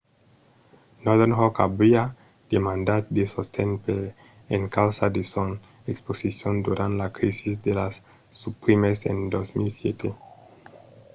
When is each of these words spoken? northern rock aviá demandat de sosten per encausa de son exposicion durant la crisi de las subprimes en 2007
northern 1.05 1.33
rock 1.39 1.55
aviá 1.67 2.03
demandat 2.53 3.03
de 3.15 3.23
sosten 3.33 3.69
per 3.83 3.99
encausa 4.57 5.05
de 5.15 5.23
son 5.31 5.49
exposicion 5.91 6.53
durant 6.67 6.93
la 7.01 7.09
crisi 7.17 7.49
de 7.65 7.71
las 7.79 7.95
subprimes 8.39 8.99
en 9.11 9.17
2007 9.33 10.07